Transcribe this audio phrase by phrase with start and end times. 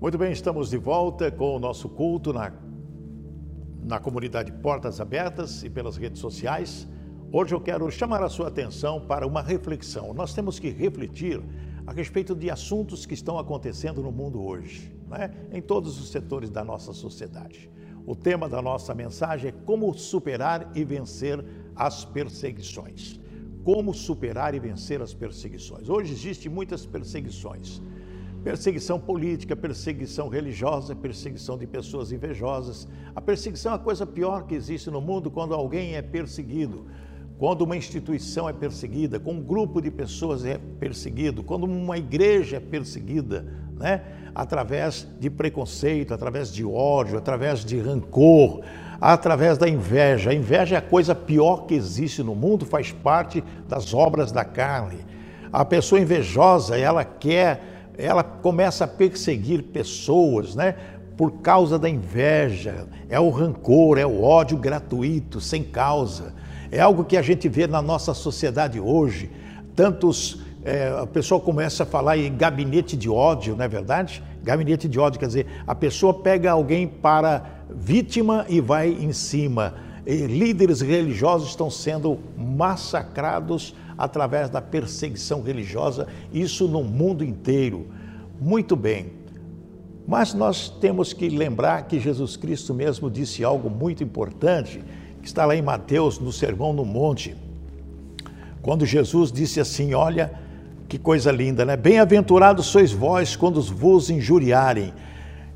[0.00, 2.50] Muito bem, estamos de volta com o nosso culto na,
[3.84, 6.88] na comunidade Portas Abertas e pelas redes sociais.
[7.30, 10.14] Hoje eu quero chamar a sua atenção para uma reflexão.
[10.14, 11.38] Nós temos que refletir
[11.86, 15.34] a respeito de assuntos que estão acontecendo no mundo hoje, né?
[15.52, 17.70] em todos os setores da nossa sociedade.
[18.06, 21.44] O tema da nossa mensagem é como superar e vencer
[21.76, 23.20] as perseguições.
[23.62, 25.90] Como superar e vencer as perseguições.
[25.90, 27.82] Hoje existem muitas perseguições
[28.42, 32.88] Perseguição política, perseguição religiosa, perseguição de pessoas invejosas.
[33.14, 36.86] A perseguição é a coisa pior que existe no mundo quando alguém é perseguido,
[37.38, 42.56] quando uma instituição é perseguida, quando um grupo de pessoas é perseguido, quando uma igreja
[42.56, 44.02] é perseguida, né?
[44.34, 48.62] através de preconceito, através de ódio, através de rancor,
[48.98, 50.30] através da inveja.
[50.30, 54.44] A inveja é a coisa pior que existe no mundo, faz parte das obras da
[54.46, 54.98] carne.
[55.52, 57.69] A pessoa invejosa, ela quer
[58.00, 60.74] ela começa a perseguir pessoas, né?
[61.16, 66.32] Por causa da inveja, é o rancor, é o ódio gratuito, sem causa.
[66.72, 69.30] É algo que a gente vê na nossa sociedade hoje.
[69.76, 74.22] Tantos, é, a pessoa começa a falar em gabinete de ódio, não é verdade?
[74.42, 79.74] Gabinete de ódio, quer dizer, a pessoa pega alguém para vítima e vai em cima.
[80.06, 87.86] E líderes religiosos estão sendo massacrados através da perseguição religiosa, isso no mundo inteiro.
[88.40, 89.12] Muito bem.
[90.08, 94.82] Mas nós temos que lembrar que Jesus Cristo mesmo disse algo muito importante,
[95.20, 97.36] que está lá em Mateus, no Sermão no Monte.
[98.62, 100.32] Quando Jesus disse assim: Olha,
[100.88, 101.76] que coisa linda, né?
[101.76, 104.94] Bem-aventurados sois vós quando vos injuriarem.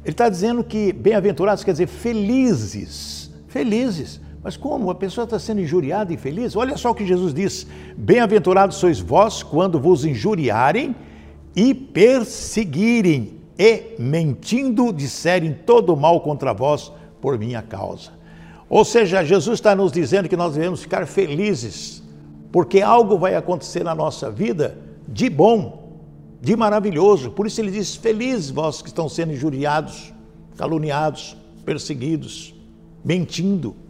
[0.04, 4.20] Ele está dizendo que bem-aventurados quer dizer felizes, felizes.
[4.44, 4.90] Mas como?
[4.90, 6.54] A pessoa está sendo injuriada e infeliz?
[6.54, 10.94] Olha só o que Jesus diz: Bem-aventurados sois vós quando vos injuriarem
[11.56, 18.10] e perseguirem e, mentindo, disserem todo mal contra vós por minha causa.
[18.68, 22.02] Ou seja, Jesus está nos dizendo que nós devemos ficar felizes,
[22.52, 24.76] porque algo vai acontecer na nossa vida
[25.08, 26.02] de bom,
[26.38, 27.30] de maravilhoso.
[27.30, 30.12] Por isso ele diz: Felizes vós que estão sendo injuriados,
[30.54, 31.34] caluniados,
[31.64, 32.54] perseguidos,
[33.02, 33.83] mentindo.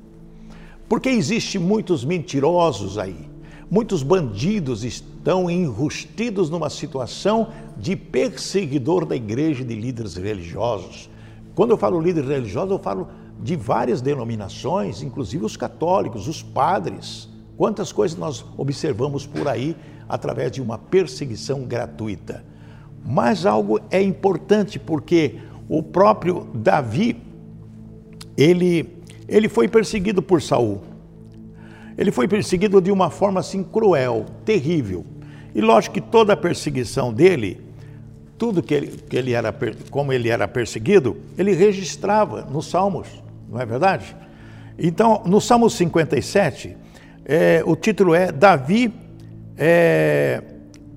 [0.88, 3.28] Porque existe muitos mentirosos aí,
[3.70, 11.08] muitos bandidos estão enrustidos numa situação de perseguidor da igreja de líderes religiosos.
[11.54, 13.08] Quando eu falo líderes religiosos, eu falo
[13.42, 17.28] de várias denominações, inclusive os católicos, os padres.
[17.56, 19.76] Quantas coisas nós observamos por aí
[20.08, 22.44] através de uma perseguição gratuita.
[23.04, 27.16] Mas algo é importante porque o próprio Davi,
[28.36, 30.82] ele ele foi perseguido por Saul.
[31.96, 35.04] Ele foi perseguido de uma forma assim cruel, terrível.
[35.54, 37.60] E lógico que toda a perseguição dele,
[38.36, 39.54] tudo que ele, que ele era,
[39.90, 43.08] como ele era perseguido, ele registrava nos Salmos,
[43.48, 44.16] não é verdade?
[44.76, 46.76] Então, no Salmo 57,
[47.24, 48.92] é, o título é Davi
[49.56, 50.42] é,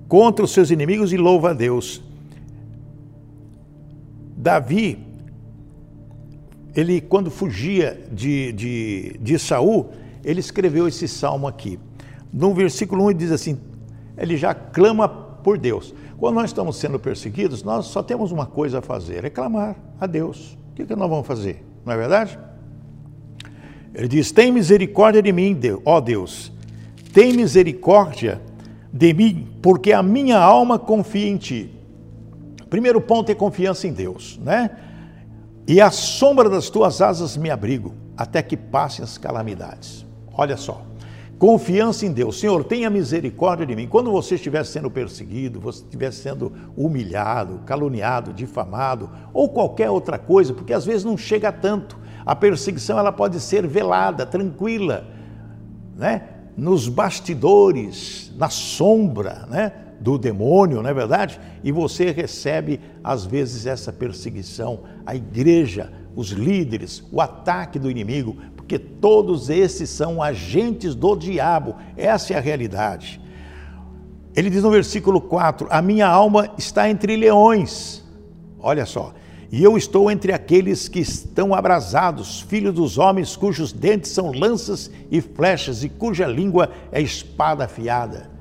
[0.08, 2.02] contra os seus inimigos e louva a Deus.
[4.36, 5.07] Davi
[6.78, 9.90] ele quando fugia de, de, de Saul,
[10.24, 11.80] ele escreveu esse salmo aqui.
[12.32, 13.58] No versículo 1 ele diz assim:
[14.16, 15.96] ele já clama por Deus.
[16.20, 20.06] Quando nós estamos sendo perseguidos, nós só temos uma coisa a fazer: é clamar a
[20.06, 20.56] Deus.
[20.72, 21.66] O que, que nós vamos fazer?
[21.84, 22.38] Não é verdade?
[23.96, 26.52] Ele diz: Tem misericórdia de mim, ó Deus,
[27.12, 28.40] tem misericórdia
[28.94, 31.74] de mim, porque a minha alma confia em ti.
[32.70, 34.70] Primeiro ponto é confiança em Deus, né?
[35.68, 40.06] E à sombra das tuas asas me abrigo, até que passem as calamidades.
[40.34, 40.82] Olha só,
[41.38, 42.40] confiança em Deus.
[42.40, 43.86] Senhor, tenha misericórdia de mim.
[43.86, 50.54] Quando você estiver sendo perseguido, você estiver sendo humilhado, caluniado, difamado, ou qualquer outra coisa,
[50.54, 52.00] porque às vezes não chega tanto.
[52.26, 55.06] A perseguição ela pode ser velada, tranquila,
[55.98, 56.30] né?
[56.56, 59.74] Nos bastidores, na sombra, né?
[60.00, 61.40] Do demônio, não é verdade?
[61.64, 68.36] E você recebe, às vezes, essa perseguição, a igreja, os líderes, o ataque do inimigo,
[68.56, 73.22] porque todos esses são agentes do diabo, essa é a realidade.
[74.36, 78.04] Ele diz no versículo 4: A minha alma está entre leões,
[78.60, 79.14] olha só,
[79.52, 84.92] e eu estou entre aqueles que estão abrasados, filhos dos homens cujos dentes são lanças
[85.10, 88.37] e flechas e cuja língua é espada afiada.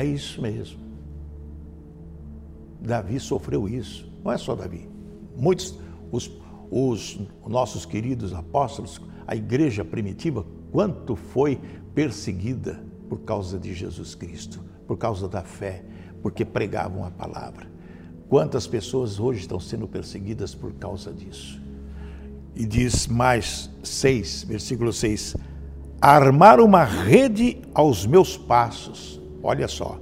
[0.00, 0.78] É isso mesmo.
[2.80, 4.10] Davi sofreu isso.
[4.24, 4.88] Não é só Davi.
[5.36, 5.78] Muitos,
[6.10, 6.30] os,
[6.70, 11.60] os nossos queridos apóstolos, a igreja primitiva, quanto foi
[11.94, 15.84] perseguida por causa de Jesus Cristo, por causa da fé,
[16.22, 17.70] porque pregavam a palavra.
[18.26, 21.60] Quantas pessoas hoje estão sendo perseguidas por causa disso?
[22.56, 25.36] E diz mais 6, versículo 6:
[26.00, 29.98] Armar uma rede aos meus passos, olha só,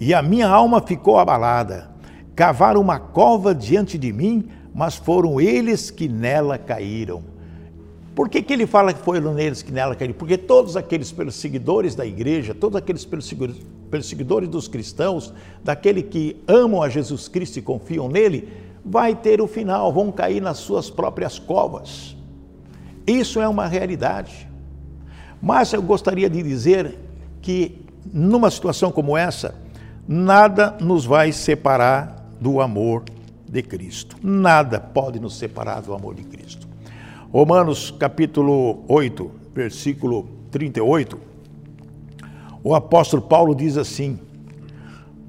[0.00, 1.90] e a minha alma ficou abalada.
[2.34, 7.22] Cavaram uma cova diante de mim, mas foram eles que nela caíram.
[8.14, 10.14] Por que, que ele fala que foram eles que nela caíram?
[10.14, 13.06] Porque todos aqueles perseguidores da igreja, todos aqueles
[13.90, 18.48] perseguidores dos cristãos, daquele que amam a Jesus Cristo e confiam nele,
[18.84, 22.16] vai ter o final, vão cair nas suas próprias covas.
[23.06, 24.48] Isso é uma realidade.
[25.40, 26.98] Mas eu gostaria de dizer
[27.40, 29.54] que numa situação como essa,
[30.06, 33.04] nada nos vai separar do amor
[33.48, 34.16] de Cristo.
[34.22, 36.66] Nada pode nos separar do amor de Cristo.
[37.30, 41.18] Romanos capítulo 8, versículo 38,
[42.64, 44.18] o apóstolo Paulo diz assim: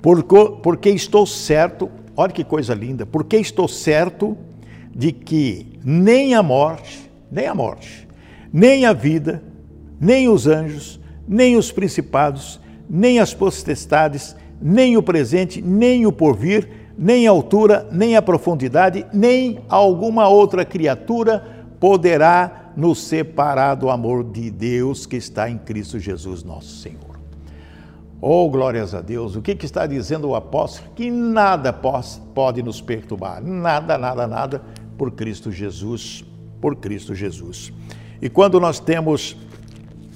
[0.01, 4.37] Porque estou certo, olha que coisa linda, porque estou certo
[4.95, 8.07] de que nem a morte, nem a morte,
[8.51, 9.41] nem a vida,
[9.99, 12.59] nem os anjos, nem os principados,
[12.93, 19.03] nem as potestades, nem o presente, nem o porvir, nem a altura, nem a profundidade,
[19.11, 25.97] nem alguma outra criatura poderá nos separar do amor de Deus que está em Cristo
[25.97, 27.19] Jesus, nosso Senhor.
[28.21, 29.35] Oh, glórias a Deus!
[29.35, 30.91] O que, que está dizendo o apóstolo?
[30.95, 34.61] Que nada pode nos perturbar, nada, nada, nada,
[34.99, 36.23] por Cristo Jesus,
[36.61, 37.73] por Cristo Jesus.
[38.21, 39.35] E quando nós temos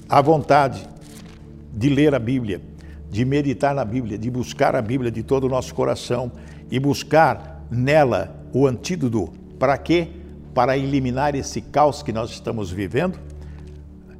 [0.08, 0.86] a vontade
[1.78, 2.60] de ler a Bíblia,
[3.08, 6.32] de meditar na Bíblia, de buscar a Bíblia de todo o nosso coração
[6.70, 10.08] e buscar nela o antídoto para quê?
[10.58, 13.16] para eliminar esse caos que nós estamos vivendo?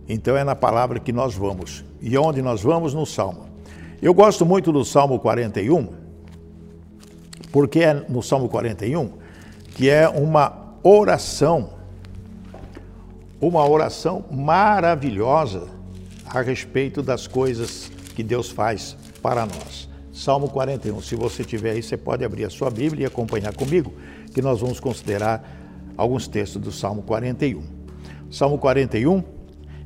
[0.09, 1.85] Então é na palavra que nós vamos.
[2.01, 2.95] E onde nós vamos?
[2.95, 3.47] No Salmo.
[4.01, 5.89] Eu gosto muito do Salmo 41,
[7.51, 9.11] porque é no Salmo 41
[9.75, 11.71] que é uma oração,
[13.41, 15.78] uma oração maravilhosa
[16.31, 19.89] a respeito das coisas que Deus faz para nós.
[20.13, 21.01] Salmo 41.
[21.01, 23.93] Se você tiver aí, você pode abrir a sua Bíblia e acompanhar comigo,
[24.35, 27.63] que nós vamos considerar alguns textos do Salmo 41.
[28.31, 29.23] Salmo 41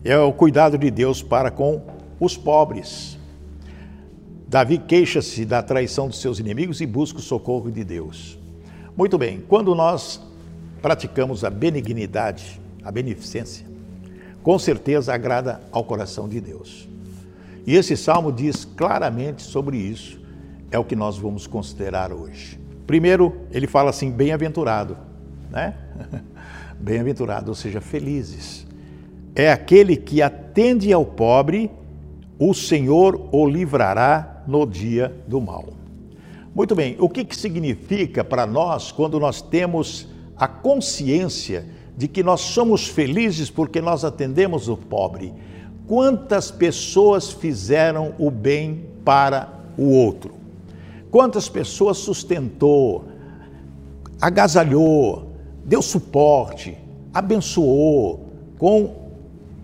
[0.05, 1.83] é o cuidado de Deus para com
[2.19, 3.19] os pobres.
[4.49, 8.39] Davi queixa-se da traição dos seus inimigos e busca o socorro de Deus.
[8.97, 10.21] Muito bem, quando nós
[10.83, 13.67] praticamos a benignidade, a beneficência,
[14.43, 16.89] com certeza agrada ao coração de Deus.
[17.67, 20.21] E esse salmo diz claramente sobre isso,
[20.71, 22.59] é o que nós vamos considerar hoje.
[22.87, 24.97] Primeiro, ele fala assim: bem-aventurado
[25.53, 25.75] né?
[26.81, 28.67] Bem-aventurado, ou seja, felizes.
[29.35, 31.71] É aquele que atende ao pobre,
[32.39, 35.75] o Senhor o livrará no dia do mal.
[36.55, 41.67] Muito bem, o que, que significa para nós quando nós temos a consciência
[41.97, 45.33] de que nós somos felizes porque nós atendemos o pobre?
[45.87, 50.35] Quantas pessoas fizeram o bem para o outro?
[51.11, 53.05] Quantas pessoas sustentou,
[54.21, 55.33] agasalhou,
[55.65, 56.79] deu suporte,
[57.12, 58.29] abençoou
[58.59, 59.11] com,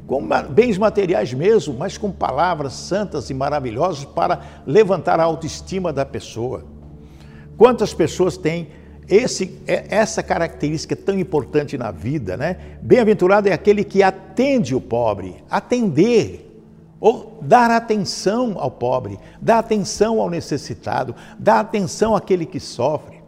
[0.07, 6.05] com bens materiais mesmo, mas com palavras santas e maravilhosas para levantar a autoestima da
[6.05, 6.65] pessoa.
[7.57, 8.69] Quantas pessoas têm
[9.09, 12.57] esse, é, essa característica tão importante na vida, né?
[12.83, 16.45] Bem-aventurado é aquele que atende o pobre, atender,
[17.01, 23.19] ou dar atenção ao pobre, dar atenção ao necessitado, dar atenção àquele que sofre.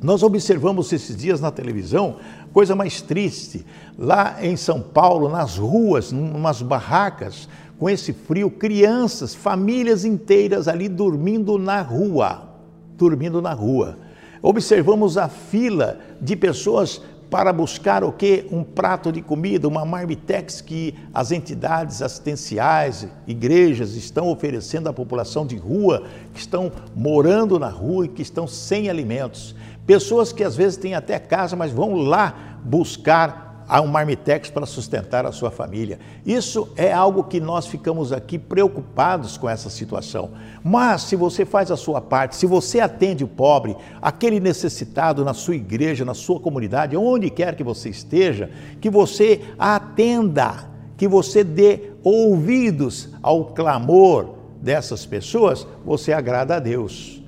[0.00, 2.16] Nós observamos esses dias na televisão
[2.52, 3.64] coisa mais triste.
[3.96, 10.88] Lá em São Paulo, nas ruas, umas barracas, com esse frio, crianças, famílias inteiras ali
[10.88, 12.48] dormindo na rua.
[12.96, 13.96] Dormindo na rua.
[14.42, 18.46] Observamos a fila de pessoas para buscar o que?
[18.50, 25.46] Um prato de comida, uma marmitex que as entidades assistenciais, igrejas estão oferecendo à população
[25.46, 29.54] de rua, que estão morando na rua e que estão sem alimentos.
[29.86, 33.47] Pessoas que às vezes têm até casa, mas vão lá buscar
[33.82, 35.98] um marmitex para sustentar a sua família.
[36.24, 40.30] Isso é algo que nós ficamos aqui preocupados com essa situação.
[40.64, 45.34] Mas se você faz a sua parte, se você atende o pobre, aquele necessitado na
[45.34, 51.44] sua igreja, na sua comunidade, onde quer que você esteja, que você atenda, que você
[51.44, 57.22] dê ouvidos ao clamor dessas pessoas, você agrada a Deus.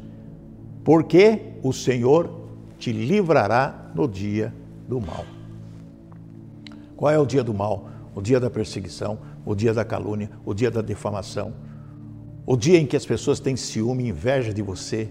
[0.82, 2.30] Porque o Senhor
[2.78, 4.52] te livrará no dia
[4.88, 5.39] do mal.
[7.00, 7.88] Qual é o dia do mal?
[8.14, 11.54] O dia da perseguição, o dia da calúnia, o dia da defamação,
[12.44, 15.08] o dia em que as pessoas têm ciúme, inveja de você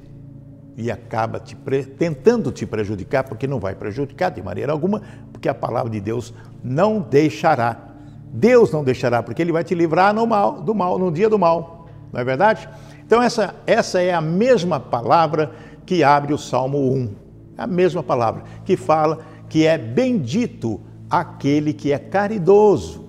[0.78, 1.58] e acaba te
[1.98, 5.02] tentando te prejudicar, porque não vai prejudicar de maneira alguma,
[5.34, 6.32] porque a palavra de Deus
[6.64, 7.96] não deixará.
[8.32, 11.40] Deus não deixará, porque Ele vai te livrar no mal, do mal, no dia do
[11.40, 12.70] mal, não é verdade?
[13.04, 15.54] Então, essa, essa é a mesma palavra
[15.88, 17.16] que abre o Salmo 1.
[17.58, 19.18] A mesma palavra que fala
[19.50, 23.06] que é bendito aquele que é caridoso.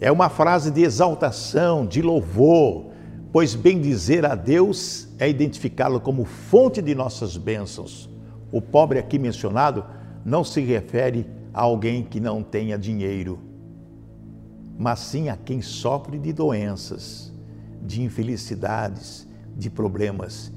[0.00, 2.86] É uma frase de exaltação, de louvor,
[3.32, 8.08] pois bem dizer a Deus é identificá-lo como fonte de nossas bênçãos.
[8.52, 9.84] O pobre aqui mencionado
[10.24, 13.38] não se refere a alguém que não tenha dinheiro,
[14.78, 17.32] mas sim a quem sofre de doenças
[17.86, 20.52] de infelicidades, de problemas,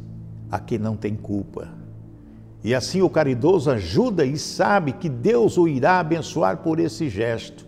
[0.51, 1.69] a quem não tem culpa.
[2.63, 7.65] E assim o caridoso ajuda e sabe que Deus o irá abençoar por esse gesto.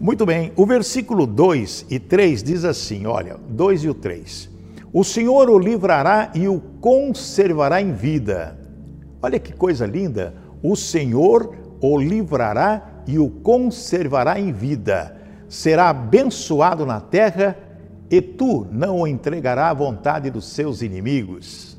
[0.00, 4.50] Muito bem, o versículo 2 e 3 diz assim: olha, 2 e o 3.
[4.92, 8.58] O Senhor o livrará e o conservará em vida.
[9.20, 10.34] Olha que coisa linda!
[10.62, 15.16] O Senhor o livrará e o conservará em vida.
[15.48, 17.56] Será abençoado na terra
[18.10, 21.77] e tu não o entregará à vontade dos seus inimigos.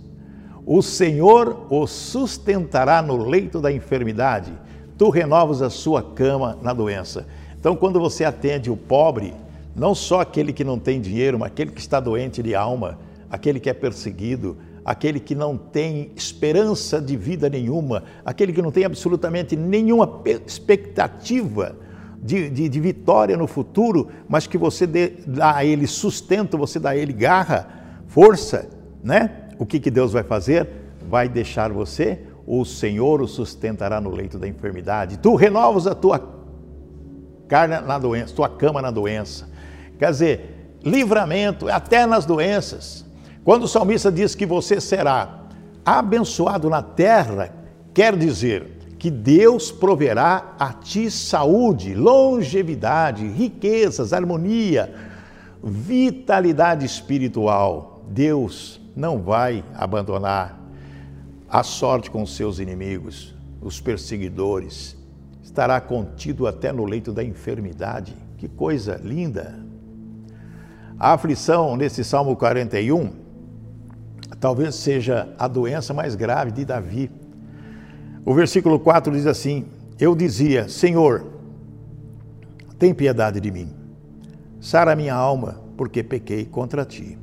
[0.71, 4.53] O Senhor o sustentará no leito da enfermidade,
[4.99, 7.25] tu renovas a sua cama na doença.
[7.59, 9.33] Então, quando você atende o pobre,
[9.75, 12.99] não só aquele que não tem dinheiro, mas aquele que está doente de alma,
[13.31, 18.71] aquele que é perseguido, aquele que não tem esperança de vida nenhuma, aquele que não
[18.71, 21.75] tem absolutamente nenhuma expectativa
[22.21, 26.79] de, de, de vitória no futuro, mas que você dê, dá a ele sustento, você
[26.79, 27.67] dá a ele garra,
[28.05, 28.69] força,
[29.03, 29.48] né?
[29.59, 30.67] O que, que Deus vai fazer?
[31.09, 35.19] Vai deixar você, o Senhor o sustentará no leito da enfermidade.
[35.19, 36.19] Tu renovas a tua
[37.47, 39.49] carne na doença, tua cama na doença.
[39.99, 43.05] Quer dizer, livramento até nas doenças.
[43.43, 45.41] Quando o salmista diz que você será
[45.85, 47.53] abençoado na terra,
[47.93, 54.93] quer dizer que Deus proverá a ti saúde, longevidade, riquezas, harmonia,
[55.61, 58.03] vitalidade espiritual.
[58.07, 60.59] Deus não vai abandonar
[61.49, 64.97] a sorte com seus inimigos, os perseguidores.
[65.41, 68.15] Estará contido até no leito da enfermidade.
[68.37, 69.57] Que coisa linda!
[70.99, 73.11] A aflição nesse Salmo 41
[74.39, 77.09] talvez seja a doença mais grave de Davi
[78.29, 79.65] o versículo 4 diz assim:
[79.99, 81.25] Eu dizia, Senhor,
[82.77, 83.73] tem piedade de mim,
[84.59, 87.17] sara minha alma, porque pequei contra ti.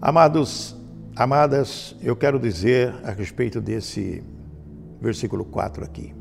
[0.00, 0.76] Amados,
[1.16, 4.22] amadas, eu quero dizer a respeito desse
[5.00, 6.14] versículo 4 aqui.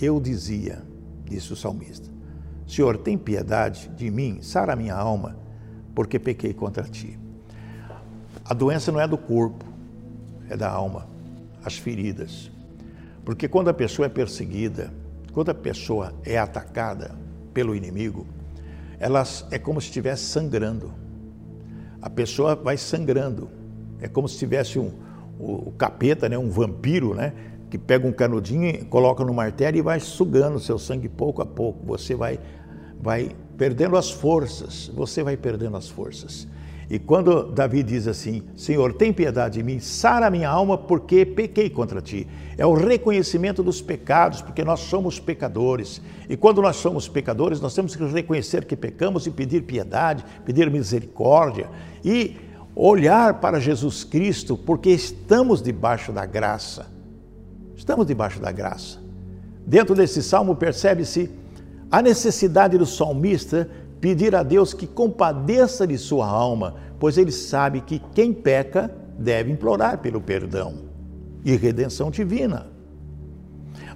[0.00, 0.82] Eu dizia,
[1.26, 2.10] disse o salmista,
[2.66, 5.36] Senhor, tem piedade de mim, sara minha alma,
[5.94, 7.16] porque pequei contra ti.
[8.44, 9.64] A doença não é do corpo,
[10.48, 11.06] é da alma,
[11.64, 12.50] as feridas.
[13.24, 14.92] Porque quando a pessoa é perseguida,
[15.32, 17.14] quando a pessoa é atacada
[17.54, 18.26] pelo inimigo,
[18.98, 19.22] ela
[19.52, 20.92] é como se estivesse sangrando.
[22.00, 23.50] A pessoa vai sangrando.
[24.00, 24.92] É como se tivesse um
[25.40, 27.32] o capeta, né, um vampiro, né,
[27.70, 31.86] que pega um canudinho, coloca no martelo e vai sugando seu sangue pouco a pouco.
[31.86, 32.38] Você vai
[33.00, 34.90] vai perdendo as forças.
[34.94, 36.46] Você vai perdendo as forças.
[36.90, 41.70] E quando Davi diz assim: Senhor, tem piedade de mim, sara minha alma, porque pequei
[41.70, 42.26] contra ti.
[42.58, 46.02] É o reconhecimento dos pecados, porque nós somos pecadores.
[46.28, 50.68] E quando nós somos pecadores, nós temos que reconhecer que pecamos e pedir piedade, pedir
[50.68, 51.70] misericórdia
[52.04, 52.34] e
[52.74, 56.86] olhar para Jesus Cristo, porque estamos debaixo da graça.
[57.76, 58.98] Estamos debaixo da graça.
[59.64, 61.30] Dentro desse salmo percebe-se
[61.88, 63.68] a necessidade do salmista
[64.00, 69.52] pedir a Deus que compadeça de sua alma, pois ele sabe que quem peca deve
[69.52, 70.74] implorar pelo perdão
[71.44, 72.66] e redenção divina.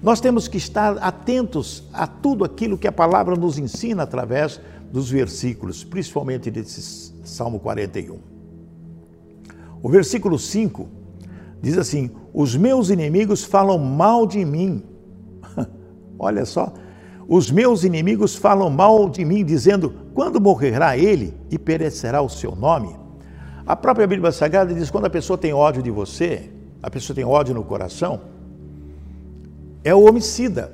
[0.01, 5.09] Nós temos que estar atentos a tudo aquilo que a palavra nos ensina através dos
[5.09, 8.19] versículos, principalmente desse Salmo 41.
[9.81, 10.87] O versículo 5
[11.61, 14.83] diz assim: Os meus inimigos falam mal de mim.
[16.19, 16.73] Olha só,
[17.27, 22.55] os meus inimigos falam mal de mim, dizendo: quando morrerá ele e perecerá o seu
[22.55, 22.95] nome?
[23.65, 26.49] A própria Bíblia Sagrada diz: quando a pessoa tem ódio de você,
[26.81, 28.21] a pessoa tem ódio no coração,
[29.83, 30.71] é o homicida.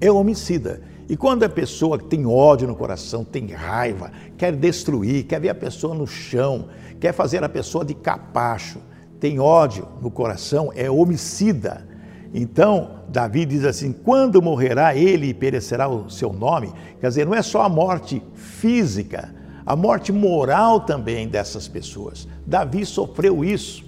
[0.00, 0.82] É o homicida.
[1.08, 5.54] E quando a pessoa tem ódio no coração, tem raiva, quer destruir, quer ver a
[5.54, 8.80] pessoa no chão, quer fazer a pessoa de capacho,
[9.20, 11.86] tem ódio no coração, é homicida.
[12.34, 16.72] Então, Davi diz assim: quando morrerá ele e perecerá o seu nome?
[17.00, 22.28] Quer dizer, não é só a morte física, a morte moral também dessas pessoas.
[22.46, 23.84] Davi sofreu isso.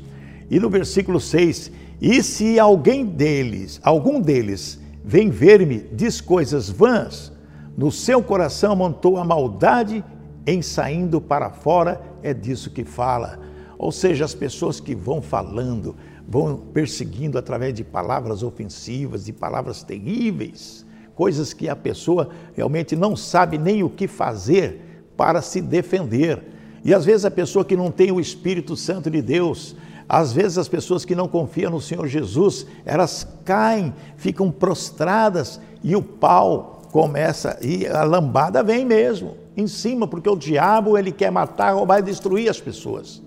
[0.50, 7.32] E no versículo 6, e se alguém deles, algum deles, vem ver-me, diz coisas vãs,
[7.76, 10.04] no seu coração montou a maldade
[10.46, 13.38] em saindo para fora, é disso que fala.
[13.78, 15.94] Ou seja, as pessoas que vão falando,
[16.28, 23.16] vão perseguindo através de palavras ofensivas, de palavras terríveis, coisas que a pessoa realmente não
[23.16, 26.42] sabe nem o que fazer para se defender.
[26.84, 29.74] E às vezes a pessoa que não tem o Espírito Santo de Deus,
[30.06, 35.96] às vezes as pessoas que não confiam no Senhor Jesus, elas caem, ficam prostradas e
[35.96, 41.32] o pau começa e a lambada vem mesmo em cima, porque o diabo ele quer
[41.32, 43.22] matar, roubar e destruir as pessoas.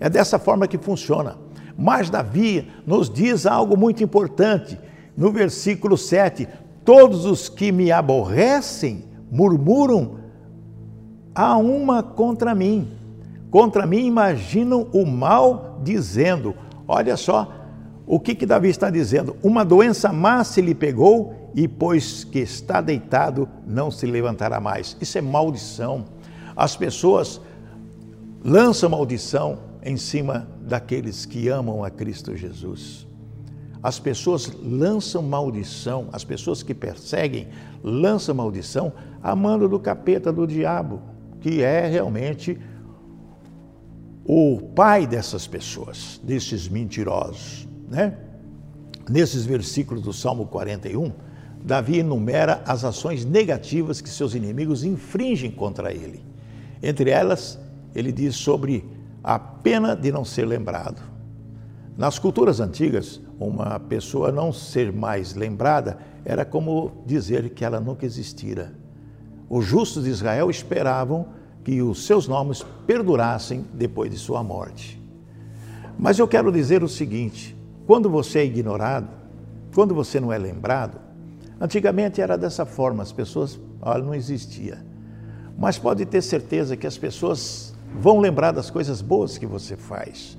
[0.00, 1.36] É dessa forma que funciona.
[1.76, 4.78] Mas Davi nos diz algo muito importante.
[5.16, 6.48] No versículo 7,
[6.84, 10.18] todos os que me aborrecem murmuram
[11.34, 12.88] a uma contra mim.
[13.50, 16.54] Contra mim imaginam o mal dizendo.
[16.86, 17.52] Olha só
[18.06, 19.36] o que, que Davi está dizendo.
[19.42, 24.96] Uma doença má se lhe pegou e pois que está deitado, não se levantará mais.
[25.00, 26.04] Isso é maldição.
[26.56, 27.40] As pessoas
[28.44, 33.06] lançam maldição em cima daqueles que amam a Cristo Jesus.
[33.82, 37.48] As pessoas lançam maldição, as pessoas que perseguem
[37.82, 38.92] lançam maldição
[39.22, 41.02] amando do capeta do diabo,
[41.40, 42.58] que é realmente
[44.24, 48.16] o pai dessas pessoas, desses mentirosos, né?
[49.10, 51.10] Nesses versículos do Salmo 41,
[51.64, 56.24] Davi enumera as ações negativas que seus inimigos infringem contra ele.
[56.80, 57.58] Entre elas,
[57.94, 58.84] ele diz sobre
[59.22, 61.02] a pena de não ser lembrado.
[61.96, 68.06] Nas culturas antigas, uma pessoa não ser mais lembrada era como dizer que ela nunca
[68.06, 68.72] existira.
[69.48, 71.26] Os justos de Israel esperavam
[71.62, 75.00] que os seus nomes perdurassem depois de sua morte.
[75.98, 79.08] Mas eu quero dizer o seguinte: quando você é ignorado,
[79.74, 80.98] quando você não é lembrado,
[81.62, 84.84] Antigamente era dessa forma, as pessoas, olha, não existia.
[85.56, 90.36] Mas pode ter certeza que as pessoas vão lembrar das coisas boas que você faz.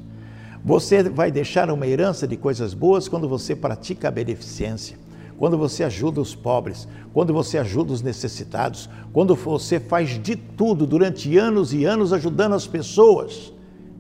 [0.64, 4.98] Você vai deixar uma herança de coisas boas quando você pratica a beneficência,
[5.38, 10.88] quando você ajuda os pobres, quando você ajuda os necessitados, quando você faz de tudo
[10.88, 13.52] durante anos e anos ajudando as pessoas,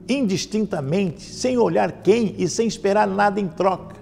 [0.08, 3.98] indistintamente, sem olhar quem e sem esperar nada em troca.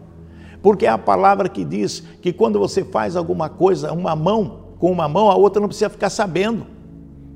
[0.61, 4.91] Porque é a palavra que diz que quando você faz alguma coisa, uma mão com
[4.91, 6.67] uma mão, a outra não precisa ficar sabendo.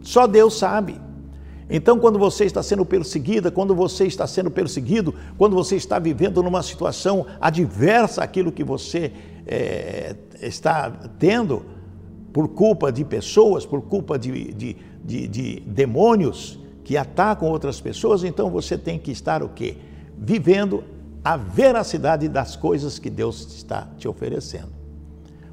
[0.02, 1.05] Só Deus sabe.
[1.70, 6.44] Então, quando você está sendo perseguida, quando você está sendo perseguido, quando você está vivendo
[6.44, 9.12] numa situação adversa àquilo que você
[9.48, 11.66] é, está tendo,
[12.36, 18.26] por culpa de pessoas, por culpa de, de, de, de demônios que atacam outras pessoas,
[18.26, 19.78] então você tem que estar o quê?
[20.18, 20.84] Vivendo
[21.24, 24.68] a veracidade das coisas que Deus está te oferecendo.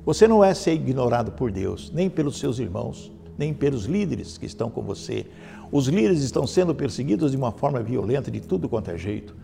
[0.05, 4.47] Você não é ser ignorado por Deus, nem pelos seus irmãos, nem pelos líderes que
[4.47, 5.27] estão com você.
[5.73, 9.35] Os líderes estão sendo perseguidos de uma forma violenta, de tudo quanto é jeito.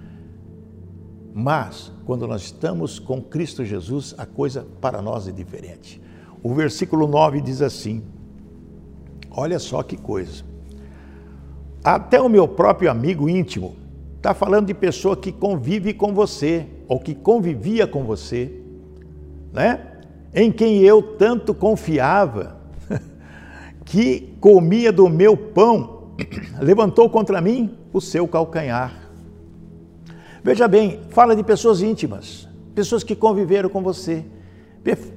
[1.35, 6.01] Mas, quando nós estamos com Cristo Jesus, a coisa para nós é diferente.
[6.43, 8.03] O versículo 9 diz assim:
[9.31, 10.45] Olha só que coisa.
[11.83, 13.75] Até o meu próprio amigo íntimo,
[14.19, 18.53] Está falando de pessoa que convive com você, ou que convivia com você,
[19.53, 19.81] né?
[20.35, 22.57] Em quem eu tanto confiava,
[23.87, 25.98] que comia do meu pão,
[26.61, 29.09] levantou contra mim o seu calcanhar.
[30.43, 34.25] Veja bem, fala de pessoas íntimas, pessoas que conviveram com você,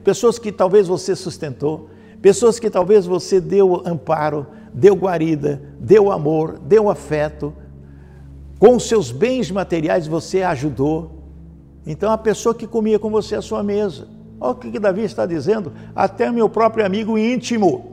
[0.04, 1.90] pessoas que talvez você sustentou,
[2.22, 7.54] pessoas que talvez você deu amparo, deu guarida, deu amor, deu afeto,
[8.60, 11.24] com seus bens materiais você ajudou.
[11.86, 14.08] Então a pessoa que comia com você à sua mesa.
[14.40, 15.72] Olha o que Davi está dizendo.
[15.96, 17.91] Até meu próprio amigo íntimo,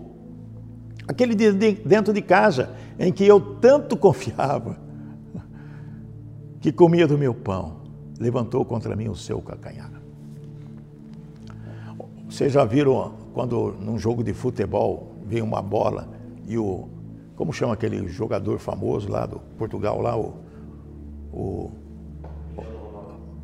[1.08, 4.78] aquele de dentro de casa, em que eu tanto confiava,
[6.60, 7.78] que comia do meu pão,
[8.20, 9.90] levantou contra mim o seu calcanhar.
[12.28, 16.08] Vocês já viram quando num jogo de futebol vem uma bola
[16.46, 16.88] e o.
[17.34, 20.34] Como chama aquele jogador famoso lá do Portugal, lá, o
[21.32, 21.70] o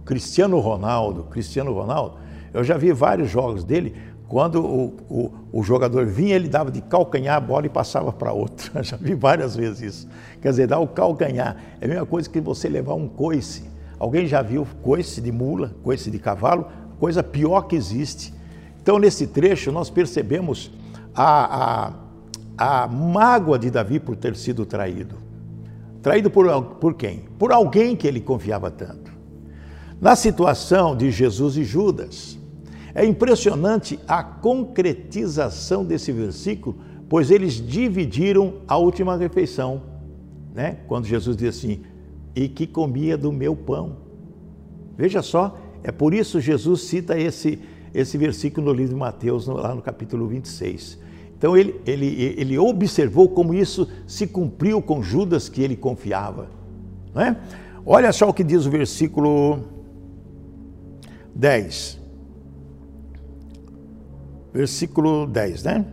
[0.04, 2.16] Cristiano Ronaldo, Cristiano Ronaldo,
[2.52, 3.94] eu já vi vários jogos dele,
[4.28, 8.32] quando o, o, o jogador vinha, ele dava de calcanhar a bola e passava para
[8.32, 8.70] outro.
[8.82, 10.08] Já vi várias vezes isso.
[10.40, 11.56] Quer dizer, dar o calcanhar.
[11.80, 13.64] É a mesma coisa que você levar um coice.
[13.98, 16.66] Alguém já viu coice de mula, coice de cavalo?
[16.98, 18.34] Coisa pior que existe.
[18.82, 20.72] Então, nesse trecho, nós percebemos
[21.14, 21.92] a,
[22.58, 25.16] a, a mágoa de Davi por ter sido traído.
[26.02, 27.20] Traído por, por quem?
[27.38, 29.12] Por alguém que ele confiava tanto.
[30.00, 32.38] Na situação de Jesus e Judas,
[32.94, 36.76] é impressionante a concretização desse versículo,
[37.08, 39.82] pois eles dividiram a última refeição,
[40.54, 40.78] né?
[40.86, 41.80] Quando Jesus diz assim:
[42.34, 43.96] "E que comia do meu pão".
[44.96, 47.58] Veja só, é por isso Jesus cita esse
[47.94, 50.98] esse versículo no livro de Mateus, lá no capítulo 26.
[51.38, 56.48] Então ele, ele, ele observou como isso se cumpriu com Judas que ele confiava.
[57.14, 57.36] Não é?
[57.86, 59.60] Olha só o que diz o versículo
[61.34, 62.00] 10.
[64.54, 65.84] Versículo 10, né?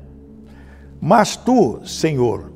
[1.01, 2.53] Mas tu, Senhor,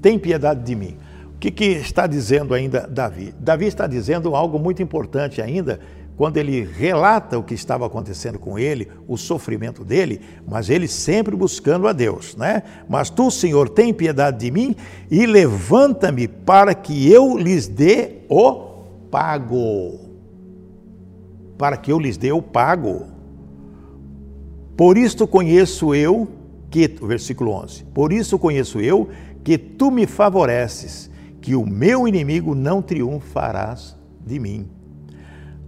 [0.00, 0.96] tem piedade de mim.
[1.36, 3.34] O que, que está dizendo ainda Davi?
[3.38, 5.78] Davi está dizendo algo muito importante ainda
[6.16, 11.34] quando ele relata o que estava acontecendo com ele, o sofrimento dele, mas ele sempre
[11.34, 12.62] buscando a Deus, né?
[12.88, 14.76] Mas tu, Senhor, tem piedade de mim
[15.10, 20.00] e levanta-me para que eu lhes dê o pago.
[21.58, 23.11] Para que eu lhes dê o pago.
[24.76, 26.28] Por isto conheço eu
[26.70, 29.08] que, versículo 11, por isso conheço eu
[29.44, 34.68] que tu me favoreces, que o meu inimigo não triunfarás de mim.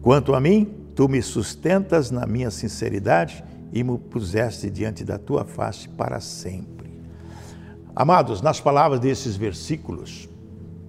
[0.01, 5.45] Quanto a mim, tu me sustentas na minha sinceridade e me puseste diante da tua
[5.45, 6.91] face para sempre.
[7.95, 10.29] Amados, nas palavras desses versículos,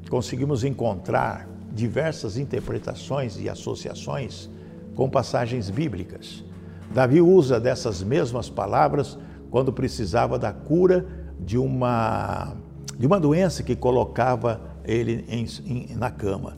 [0.10, 4.50] conseguimos encontrar diversas interpretações e associações
[4.96, 6.45] com passagens bíblicas.
[6.94, 9.18] Davi usa dessas mesmas palavras
[9.50, 11.06] quando precisava da cura
[11.40, 12.56] de uma,
[12.98, 16.58] de uma doença que colocava ele em, em, na cama.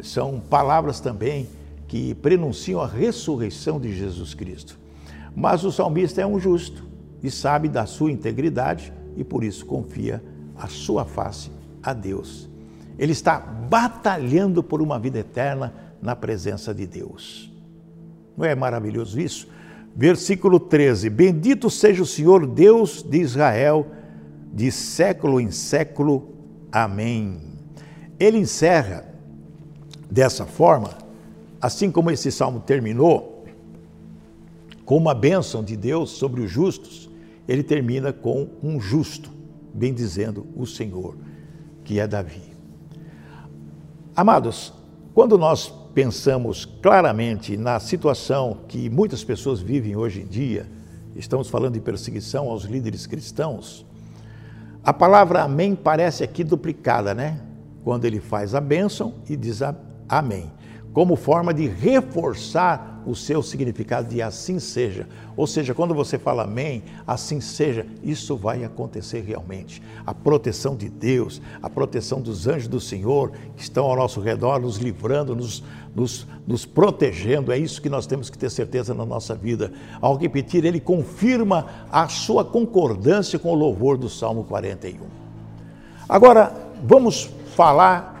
[0.00, 1.48] São palavras também
[1.88, 4.78] que prenunciam a ressurreição de Jesus Cristo.
[5.34, 6.84] Mas o salmista é um justo
[7.22, 10.22] e sabe da sua integridade e por isso confia
[10.56, 11.50] a sua face
[11.82, 12.48] a Deus.
[12.98, 17.52] Ele está batalhando por uma vida eterna na presença de Deus.
[18.36, 19.48] Não é maravilhoso isso?
[19.96, 23.86] Versículo 13: Bendito seja o Senhor Deus de Israel,
[24.52, 26.34] de século em século.
[26.70, 27.40] Amém.
[28.20, 29.04] Ele encerra
[30.10, 31.06] dessa forma
[31.60, 33.44] Assim como esse salmo terminou
[34.84, 37.10] com uma bênção de Deus sobre os justos,
[37.48, 39.32] ele termina com um justo,
[39.74, 41.16] bem dizendo o Senhor,
[41.82, 42.52] que é Davi.
[44.14, 44.72] Amados,
[45.12, 50.66] quando nós pensamos claramente na situação que muitas pessoas vivem hoje em dia,
[51.14, 53.86] estamos falando de perseguição aos líderes cristãos,
[54.84, 57.40] a palavra amém parece aqui duplicada, né?
[57.82, 59.62] Quando ele faz a bênção e diz
[60.06, 60.52] amém
[60.92, 65.06] como forma de reforçar o seu significado de assim seja.
[65.36, 69.80] Ou seja, quando você fala amém, assim seja, isso vai acontecer realmente.
[70.04, 74.60] A proteção de Deus, a proteção dos anjos do Senhor que estão ao nosso redor,
[74.60, 75.62] nos livrando, nos,
[75.94, 79.72] nos, nos protegendo, é isso que nós temos que ter certeza na nossa vida.
[80.00, 84.98] Ao repetir, ele confirma a sua concordância com o louvor do Salmo 41.
[86.08, 88.16] Agora, vamos falar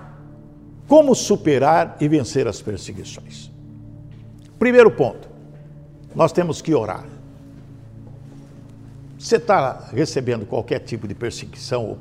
[0.88, 3.55] como superar e vencer as perseguições?
[4.58, 5.28] Primeiro ponto,
[6.14, 7.04] nós temos que orar.
[9.18, 11.98] Você está recebendo qualquer tipo de perseguição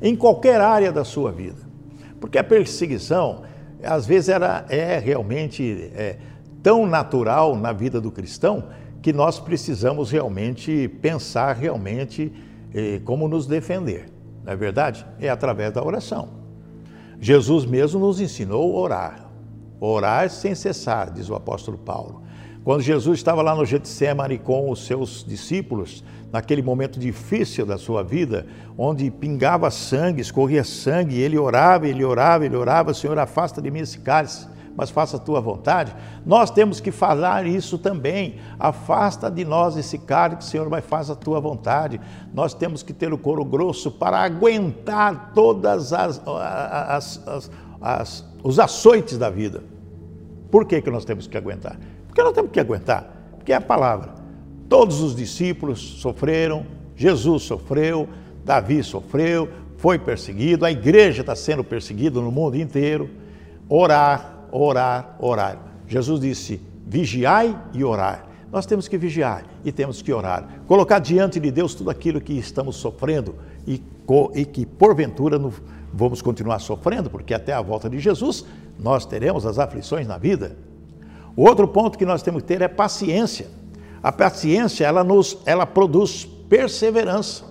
[0.00, 1.60] em qualquer área da sua vida,
[2.20, 3.42] porque a perseguição,
[3.82, 6.18] às vezes, era, é realmente é,
[6.62, 8.64] tão natural na vida do cristão
[9.02, 12.32] que nós precisamos realmente pensar realmente
[12.74, 14.08] eh, como nos defender.
[14.44, 15.06] Não é verdade?
[15.18, 16.28] É através da oração.
[17.18, 19.29] Jesus mesmo nos ensinou a orar.
[19.80, 22.22] Orar sem cessar, diz o apóstolo Paulo.
[22.62, 28.02] Quando Jesus estava lá no Getsemane com os seus discípulos, naquele momento difícil da sua
[28.02, 33.70] vida, onde pingava sangue, escorria sangue, ele orava, ele orava, ele orava, Senhor, afasta de
[33.70, 34.46] mim esse cálice
[34.80, 38.36] mas faça a tua vontade, nós temos que falar isso também.
[38.58, 42.00] Afasta de nós esse cálice, Senhor, mas faça a tua vontade.
[42.32, 48.58] Nós temos que ter o couro grosso para aguentar todas as, as, as, as os
[48.58, 49.62] açoites da vida.
[50.50, 51.78] Por que, que nós temos que aguentar?
[52.06, 54.14] Porque nós temos que aguentar, porque é a palavra.
[54.68, 58.08] Todos os discípulos sofreram, Jesus sofreu,
[58.44, 63.08] Davi sofreu, foi perseguido, a igreja está sendo perseguida no mundo inteiro.
[63.68, 65.58] Orar, orar, orar.
[65.86, 68.26] Jesus disse: vigiai e orar.
[68.52, 70.62] Nós temos que vigiar e temos que orar.
[70.66, 73.80] Colocar diante de Deus tudo aquilo que estamos sofrendo e,
[74.34, 75.52] e que porventura no,
[75.92, 78.44] vamos continuar sofrendo, porque até a volta de Jesus
[78.78, 80.56] nós teremos as aflições na vida.
[81.36, 83.48] O outro ponto que nós temos que ter é paciência.
[84.02, 87.44] A paciência ela nos ela produz perseverança.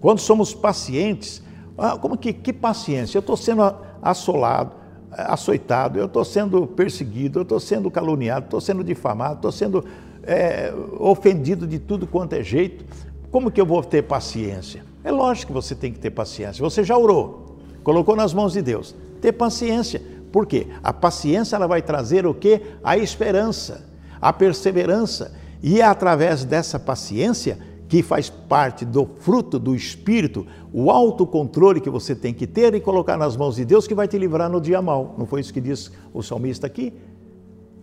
[0.00, 1.42] Quando somos pacientes,
[1.76, 3.18] ah, como que, que paciência?
[3.18, 3.62] Eu estou sendo
[4.02, 4.72] assolado,
[5.10, 9.84] açoitado, eu estou sendo perseguido, eu estou sendo caluniado, estou sendo difamado, estou sendo
[10.22, 12.84] é, ofendido de tudo quanto é jeito.
[13.30, 14.84] Como que eu vou ter paciência?
[15.02, 16.62] É lógico que você tem que ter paciência.
[16.62, 17.43] Você já orou,
[17.84, 18.96] colocou nas mãos de Deus.
[19.20, 20.02] Ter paciência.
[20.32, 20.66] Por quê?
[20.82, 22.60] A paciência ela vai trazer o quê?
[22.82, 23.88] A esperança,
[24.20, 25.32] a perseverança.
[25.62, 31.88] E é através dessa paciência que faz parte do fruto do Espírito, o autocontrole que
[31.88, 34.60] você tem que ter e colocar nas mãos de Deus que vai te livrar no
[34.60, 35.14] dia mal.
[35.16, 36.92] Não foi isso que diz o salmista aqui?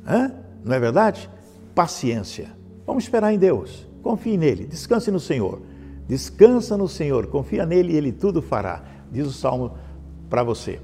[0.05, 0.33] Hã?
[0.65, 1.29] Não é verdade?
[1.73, 2.49] Paciência.
[2.85, 3.87] Vamos esperar em Deus.
[4.03, 4.65] Confie nele.
[4.65, 5.61] Descanse no Senhor.
[6.07, 7.27] Descansa no Senhor.
[7.27, 8.83] Confia nele e ele tudo fará.
[9.11, 9.71] Diz o salmo
[10.31, 10.79] para você.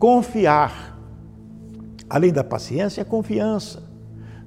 [0.00, 0.98] Confiar
[2.08, 3.82] Além da paciência, a confiança.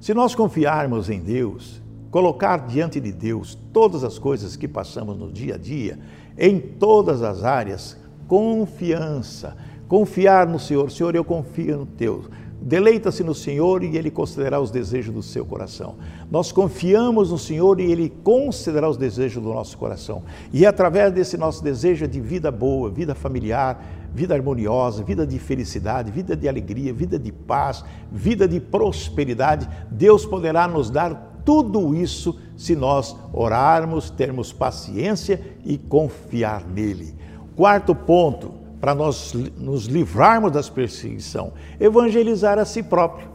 [0.00, 5.30] Se nós confiarmos em Deus, colocar diante de Deus todas as coisas que passamos no
[5.30, 5.98] dia a dia,
[6.36, 9.56] em todas as áreas, confiança.
[9.86, 10.90] Confiar no Senhor.
[10.90, 12.24] Senhor, eu confio no Teu.
[12.60, 15.96] Deleita-se no Senhor e Ele concederá os desejos do seu coração.
[16.30, 20.22] Nós confiamos no Senhor e Ele concederá os desejos do nosso coração.
[20.52, 25.38] E é através desse nosso desejo de vida boa, vida familiar, vida harmoniosa, vida de
[25.38, 29.68] felicidade, vida de alegria, vida de paz, vida de prosperidade.
[29.90, 37.14] Deus poderá nos dar tudo isso se nós orarmos, termos paciência e confiar nele.
[37.56, 43.28] Quarto ponto, para nós nos livrarmos das perseguição, evangelizar a si próprio.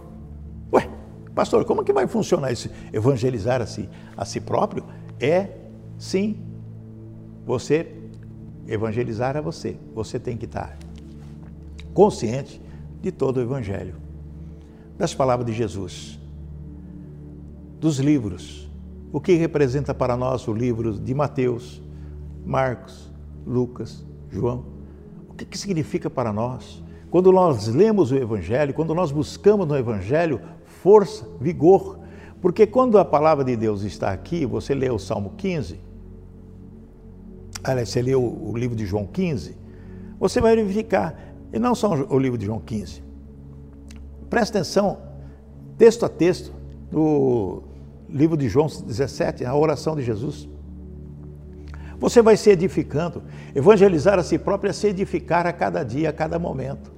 [0.71, 0.89] Ué,
[1.33, 2.69] pastor, como que vai funcionar isso?
[2.91, 4.83] Evangelizar a si, a si próprio
[5.19, 5.49] é
[5.97, 6.37] sim
[7.45, 7.87] você
[8.67, 9.77] evangelizar a você.
[9.93, 10.77] Você tem que estar
[11.93, 12.62] consciente
[13.01, 13.95] de todo o Evangelho,
[14.97, 16.19] das palavras de Jesus,
[17.80, 18.69] dos livros,
[19.12, 21.82] o que representa para nós o livro de Mateus,
[22.45, 23.12] Marcos,
[23.45, 24.65] Lucas, João,
[25.30, 26.84] o que, que significa para nós?
[27.10, 31.99] Quando nós lemos o Evangelho, quando nós buscamos no Evangelho força, vigor,
[32.41, 35.80] porque quando a palavra de Deus está aqui, você lê o Salmo 15,
[37.71, 39.58] aliás, você lê o, livro de João 15,
[40.19, 41.15] você vai verificar,
[41.51, 43.03] e não só o livro de João 15.
[44.30, 44.99] Presta atenção,
[45.77, 46.53] texto a texto,
[46.91, 47.63] no
[48.10, 50.47] livro de João 17, a oração de Jesus.
[51.99, 53.23] Você vai se edificando.
[53.56, 56.91] Evangelizar a si próprio é se edificar a cada dia, a cada momento.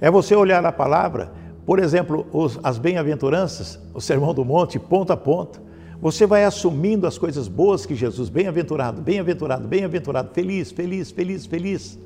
[0.00, 1.32] É você olhar a palavra,
[1.66, 5.60] por exemplo, os, as bem-aventuranças, o Sermão do Monte, ponto a ponto.
[6.00, 11.98] Você vai assumindo as coisas boas que Jesus, bem-aventurado, bem-aventurado, bem-aventurado, feliz, feliz, feliz, feliz.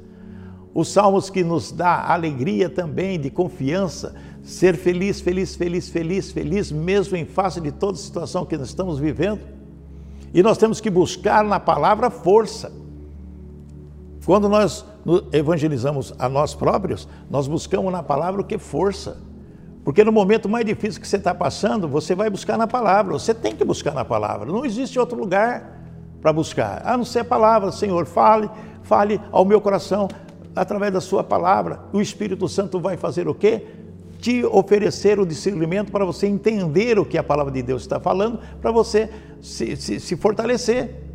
[0.75, 6.71] Os salmos que nos dá alegria também, de confiança, ser feliz, feliz, feliz, feliz, feliz,
[6.71, 9.41] mesmo em face de toda situação que nós estamos vivendo.
[10.33, 12.73] E nós temos que buscar na palavra força.
[14.25, 14.85] Quando nós
[15.33, 18.59] evangelizamos a nós próprios, nós buscamos na palavra o que?
[18.59, 19.19] Força.
[19.89, 23.15] Porque no momento mais difícil que você está passando, você vai buscar na palavra.
[23.15, 24.45] Você tem que buscar na palavra.
[24.45, 25.81] Não existe outro lugar
[26.21, 27.73] para buscar, a não ser a palavra.
[27.73, 28.51] Senhor, fale,
[28.83, 30.07] fale ao meu coração
[30.55, 31.81] através da sua palavra.
[31.91, 33.65] O Espírito Santo vai fazer o quê?
[34.21, 38.41] Te oferecer o discernimento para você entender o que a palavra de Deus está falando,
[38.61, 39.09] para você
[39.41, 41.08] se, se, se fortalecer.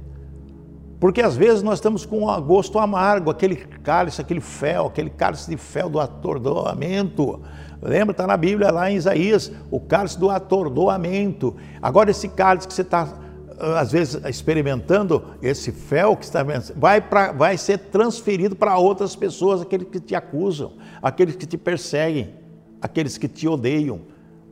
[1.03, 5.49] Porque às vezes nós estamos com um gosto amargo, aquele cálice, aquele fel, aquele cálice
[5.49, 7.41] de fel do atordoamento.
[7.81, 11.57] Lembra, está na Bíblia lá em Isaías, o cálice do atordoamento.
[11.81, 13.19] Agora, esse cálice que você está,
[13.59, 16.41] ah, às vezes, experimentando, esse fel que está
[16.73, 17.03] vai,
[17.35, 22.33] vai ser transferido para outras pessoas, aqueles que te acusam, aqueles que te perseguem,
[22.81, 24.03] aqueles que te odeiam,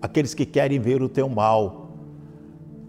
[0.01, 1.80] aqueles que querem ver o teu mal.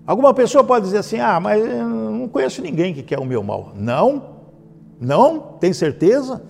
[0.07, 3.43] Alguma pessoa pode dizer assim: ah, mas eu não conheço ninguém que quer o meu
[3.43, 3.73] mal.
[3.75, 4.41] Não?
[5.01, 5.41] Não?
[5.61, 6.43] Tem certeza?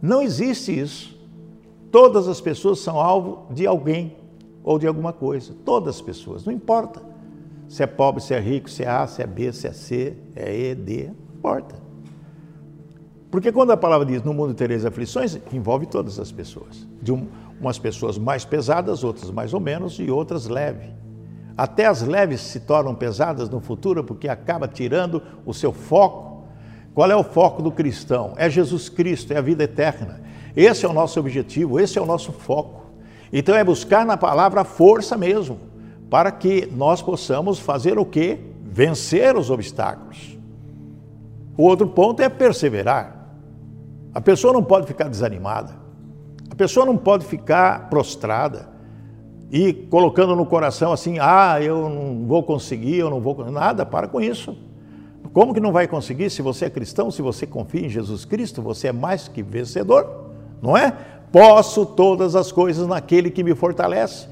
[0.00, 1.18] Não existe isso.
[1.90, 4.16] Todas as pessoas são alvo de alguém
[4.62, 5.54] ou de alguma coisa.
[5.64, 7.00] Todas as pessoas, não importa.
[7.68, 10.16] Se é pobre, se é rico, se é A, se é B, se é C,
[10.36, 11.76] é E, D, não importa.
[13.30, 16.86] Porque quando a palavra diz no mundo tereis aflições, envolve todas as pessoas.
[17.02, 17.26] De um,
[17.60, 20.90] umas pessoas mais pesadas, outras mais ou menos e outras leves.
[21.56, 26.44] Até as leves se tornam pesadas no futuro porque acaba tirando o seu foco.
[26.92, 28.34] Qual é o foco do cristão?
[28.36, 30.20] É Jesus Cristo, é a vida eterna.
[30.56, 32.84] Esse é o nosso objetivo, esse é o nosso foco.
[33.32, 35.58] Então é buscar na palavra força mesmo,
[36.08, 38.38] para que nós possamos fazer o quê?
[38.62, 40.36] Vencer os obstáculos.
[41.56, 43.28] O outro ponto é perseverar.
[44.12, 45.74] A pessoa não pode ficar desanimada.
[46.50, 48.68] A pessoa não pode ficar prostrada
[49.56, 53.48] e colocando no coração assim: ah, eu não vou conseguir, eu não vou.
[53.52, 54.56] Nada, para com isso.
[55.32, 58.60] Como que não vai conseguir se você é cristão, se você confia em Jesus Cristo,
[58.60, 60.92] você é mais que vencedor, não é?
[61.30, 64.26] Posso todas as coisas naquele que me fortalece.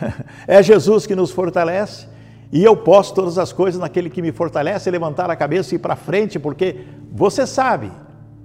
[0.46, 2.06] É Jesus que nos fortalece.
[2.52, 5.78] E eu posso todas as coisas naquele que me fortalece, levantar a cabeça e ir
[5.78, 7.90] para frente, porque você sabe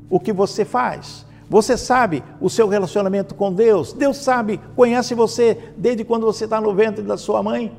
[0.10, 1.26] o que você faz.
[1.50, 3.94] Você sabe o seu relacionamento com Deus.
[3.94, 7.78] Deus sabe, conhece você desde quando você está no ventre da sua mãe.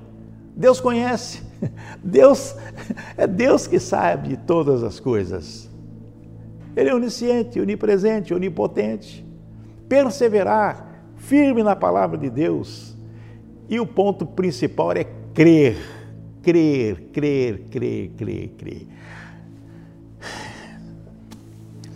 [0.55, 1.42] Deus conhece.
[2.03, 2.55] Deus
[3.16, 5.70] é Deus que sabe todas as coisas.
[6.77, 9.24] Ele é onisciente, onipresente, onipotente.
[9.88, 12.96] Perseverar firme na palavra de Deus.
[13.68, 15.77] E o ponto principal é crer
[16.44, 18.87] crer, crer, crer, crer, crer.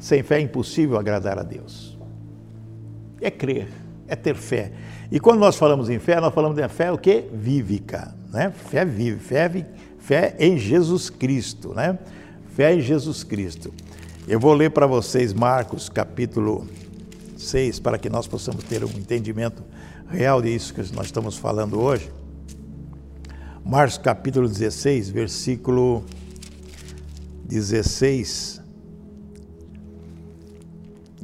[0.00, 1.98] Sem fé é impossível agradar a Deus.
[3.20, 3.68] É crer,
[4.06, 4.72] é ter fé.
[5.10, 7.24] E quando nós falamos em fé, nós falamos de fé o que?
[7.32, 8.50] Vívica, né?
[8.50, 9.66] Fé vive, fé,
[9.98, 11.98] fé em Jesus Cristo, né?
[12.54, 13.72] Fé em Jesus Cristo.
[14.26, 16.66] Eu vou ler para vocês Marcos capítulo
[17.36, 19.64] 6, para que nós possamos ter um entendimento
[20.08, 22.10] real disso que nós estamos falando hoje.
[23.64, 26.04] Marcos capítulo 16, versículo
[27.44, 28.57] 16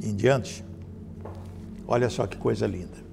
[0.05, 0.63] em diante.
[1.87, 3.05] Olha só que coisa linda.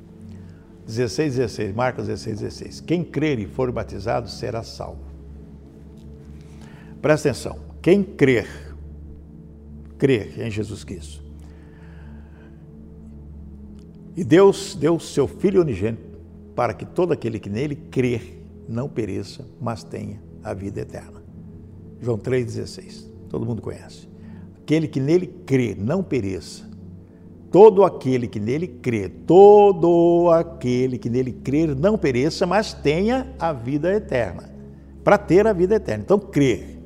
[0.86, 2.80] 16, 16, Marcos 16, 16.
[2.80, 5.02] Quem crer e for batizado será salvo.
[7.00, 7.58] Presta atenção.
[7.80, 8.48] Quem crer,
[9.98, 11.22] crer em Jesus Cristo.
[14.16, 16.18] E Deus deu seu Filho unigênito
[16.54, 21.22] para que todo aquele que nele crer não pereça, mas tenha a vida eterna.
[22.00, 23.06] João 3,16.
[23.28, 24.08] Todo mundo conhece.
[24.60, 26.68] Aquele que nele crê, não pereça.
[27.52, 33.52] Todo aquele que nele crê, todo aquele que nele crer, não pereça, mas tenha a
[33.52, 34.50] vida eterna.
[35.04, 36.02] Para ter a vida eterna.
[36.02, 36.80] Então, crer.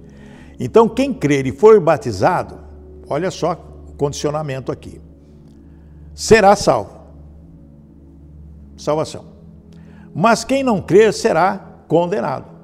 [0.59, 2.59] Então, quem crer e for batizado,
[3.09, 3.53] olha só
[3.89, 5.01] o condicionamento aqui,
[6.13, 6.97] será salvo.
[8.77, 9.25] Salvação.
[10.13, 12.57] Mas quem não crer será condenado.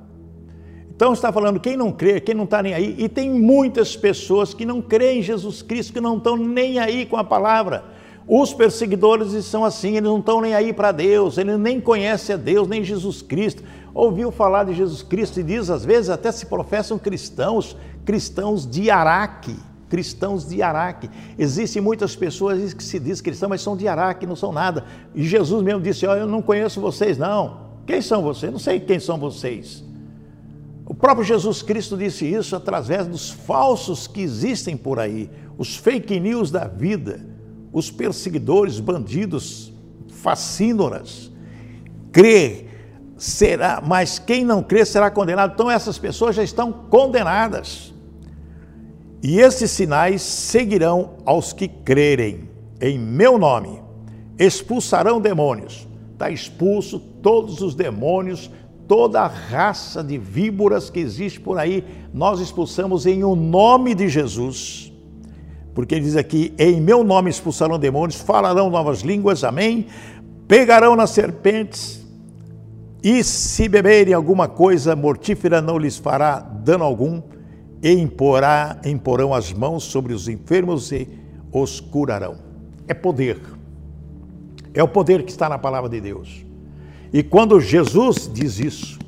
[1.02, 4.54] Então está falando quem não crê, quem não está nem aí, e tem muitas pessoas
[4.54, 7.91] que não creem em Jesus Cristo, que não estão nem aí com a palavra.
[8.26, 12.38] Os perseguidores são assim, eles não estão nem aí para Deus, eles nem conhecem a
[12.38, 13.62] Deus, nem Jesus Cristo.
[13.92, 18.90] Ouviu falar de Jesus Cristo e diz, às vezes, até se professam cristãos, cristãos de
[18.90, 19.56] Araque
[19.92, 21.10] cristãos de Araque.
[21.38, 24.86] Existem muitas pessoas que se diz cristão, mas são de Araque, não são nada.
[25.14, 27.60] E Jesus mesmo disse: Ó, oh, eu não conheço vocês, não.
[27.86, 28.50] Quem são vocês?
[28.50, 29.84] Não sei quem são vocês.
[30.86, 36.18] O próprio Jesus Cristo disse isso através dos falsos que existem por aí, os fake
[36.18, 37.20] news da vida,
[37.72, 39.72] os perseguidores, bandidos,
[40.08, 41.30] facínoras.
[42.12, 42.68] Crer
[43.16, 45.52] será, mas quem não crer será condenado.
[45.54, 47.92] Então essas pessoas já estão condenadas.
[49.22, 53.80] E esses sinais seguirão aos que crerem em meu nome.
[54.38, 55.86] Expulsarão demônios.
[56.12, 58.50] Está expulso todos os demônios,
[58.88, 61.84] toda a raça de víboras que existe por aí.
[62.12, 64.91] Nós expulsamos em o nome de Jesus.
[65.74, 69.86] Porque ele diz aqui: em meu nome expulsarão demônios, falarão novas línguas, amém.
[70.46, 72.02] Pegarão nas serpentes,
[73.02, 77.20] e se beberem alguma coisa mortífera, não lhes fará dano algum
[77.82, 81.08] e imporá, imporão as mãos sobre os enfermos e
[81.50, 82.36] os curarão.
[82.86, 83.40] É poder.
[84.72, 86.46] É o poder que está na palavra de Deus.
[87.12, 88.98] E quando Jesus diz isso,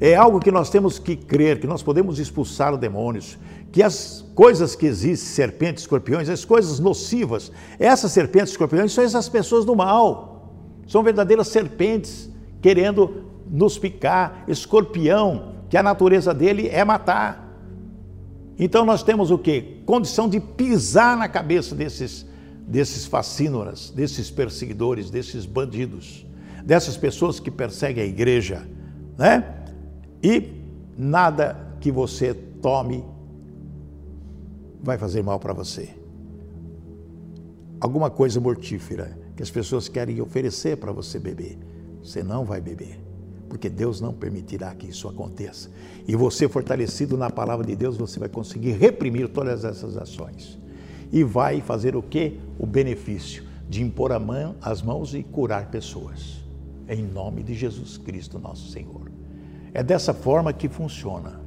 [0.00, 3.38] é algo que nós temos que crer, que nós podemos expulsar os demônios,
[3.70, 9.28] que as coisas que existem, serpentes, escorpiões, as coisas nocivas, essas serpentes, escorpiões são essas
[9.28, 10.52] pessoas do mal.
[10.86, 12.30] São verdadeiras serpentes
[12.60, 17.44] querendo nos picar, escorpião, que a natureza dele é matar.
[18.58, 19.78] Então nós temos o quê?
[19.84, 22.24] Condição de pisar na cabeça desses,
[22.66, 26.24] desses fascínoras, desses perseguidores, desses bandidos,
[26.64, 28.66] dessas pessoas que perseguem a igreja,
[29.18, 29.63] né?
[30.24, 30.50] E
[30.96, 33.04] nada que você tome
[34.82, 35.90] vai fazer mal para você.
[37.78, 41.58] Alguma coisa mortífera que as pessoas querem oferecer para você beber,
[42.02, 43.04] você não vai beber
[43.54, 45.70] porque Deus não permitirá que isso aconteça.
[46.08, 50.58] E você, fortalecido na palavra de Deus, você vai conseguir reprimir todas essas ações.
[51.12, 52.40] E vai fazer o que?
[52.58, 56.42] O benefício de impor mão, as mãos e curar pessoas.
[56.88, 59.13] Em nome de Jesus Cristo, nosso Senhor.
[59.74, 61.40] É dessa forma que funciona.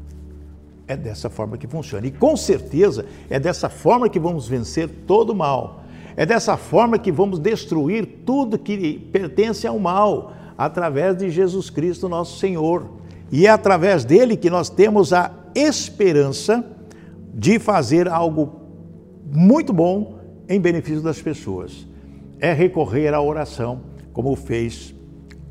[0.86, 2.06] É dessa forma que funciona.
[2.06, 5.84] E com certeza é dessa forma que vamos vencer todo o mal.
[6.16, 12.10] É dessa forma que vamos destruir tudo que pertence ao mal através de Jesus Cristo,
[12.10, 12.90] nosso Senhor.
[13.32, 16.66] E é através dele que nós temos a esperança
[17.34, 18.62] de fazer algo
[19.32, 20.20] muito bom
[20.50, 21.88] em benefício das pessoas.
[22.40, 24.96] É recorrer à oração, como fez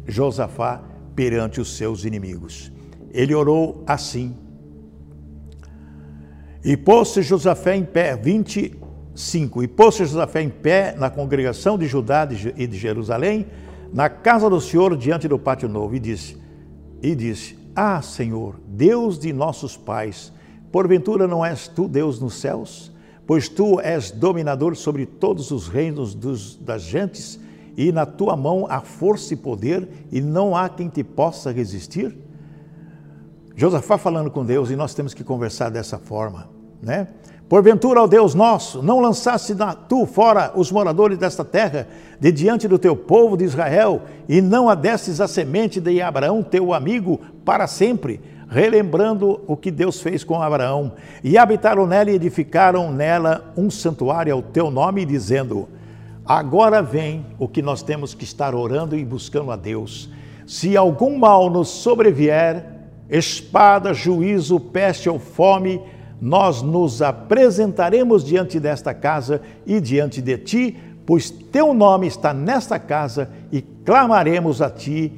[0.06, 0.82] Josafá
[1.16, 2.70] perante os seus inimigos.
[3.10, 4.36] Ele orou assim.
[6.62, 9.62] E pôs-se Josafé em pé, 25.
[9.62, 13.46] E pôs-se Josafé em pé na congregação de Judá e de Jerusalém,
[13.92, 16.36] na casa do Senhor, diante do pátio novo, e disse:
[17.02, 20.32] E disse: Ah, Senhor, Deus de nossos pais,
[20.70, 22.92] porventura não és tu Deus nos céus?
[23.26, 27.40] Pois tu és dominador sobre todos os reinos dos, das gentes,
[27.76, 32.16] e na tua mão há força e poder, e não há quem te possa resistir?
[33.54, 36.48] Josafá falando com Deus, e nós temos que conversar dessa forma,
[36.82, 37.08] né?
[37.48, 39.54] Porventura, ó Deus nosso, não lançaste
[39.88, 41.86] tu fora os moradores desta terra,
[42.18, 46.74] de diante do teu povo de Israel, e não adestes a semente de Abraão, teu
[46.74, 50.94] amigo, para sempre, relembrando o que Deus fez com Abraão.
[51.22, 55.68] E habitaram nela e edificaram nela um santuário ao teu nome, dizendo:
[56.26, 60.10] Agora vem o que nós temos que estar orando e buscando a Deus.
[60.44, 62.66] Se algum mal nos sobrevier,
[63.08, 65.80] espada, juízo, peste ou fome,
[66.20, 72.78] nós nos apresentaremos diante desta casa e diante de ti, pois teu nome está nesta
[72.78, 75.12] casa e clamaremos a ti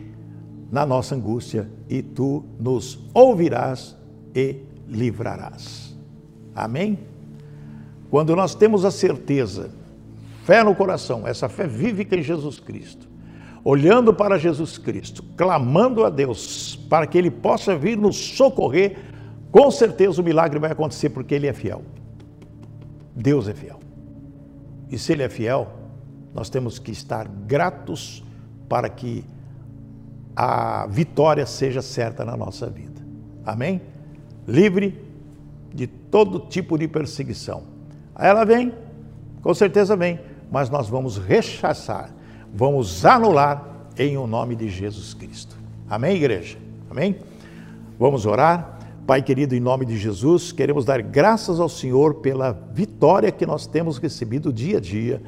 [0.71, 3.97] na nossa angústia e tu nos ouvirás
[4.35, 4.57] e
[4.87, 5.97] livrarás.
[6.55, 6.99] Amém?
[8.11, 9.71] Quando nós temos a certeza,
[10.49, 13.07] fé no coração, essa fé vívica em Jesus Cristo,
[13.63, 18.97] olhando para Jesus Cristo, clamando a Deus para que Ele possa vir nos socorrer
[19.53, 21.83] com certeza o milagre vai acontecer porque Ele é fiel.
[23.15, 23.79] Deus é fiel.
[24.91, 25.71] E se Ele é fiel,
[26.35, 28.25] nós temos que estar gratos
[28.71, 29.27] para que
[30.35, 33.03] a vitória seja certa na nossa vida.
[33.45, 33.83] Amém?
[34.47, 34.99] Livre
[35.75, 37.65] de todo tipo de perseguição.
[38.19, 38.73] Ela vem,
[39.43, 40.19] com certeza vem,
[40.51, 42.11] mas nós vamos rechaçar,
[42.55, 45.57] vamos anular em o nome de Jesus Cristo.
[45.89, 46.59] Amém, igreja?
[46.91, 47.17] Amém?
[47.99, 48.79] Vamos orar.
[49.07, 53.67] Pai querido, em nome de Jesus, queremos dar graças ao Senhor pela vitória que nós
[53.67, 55.23] temos recebido dia a dia,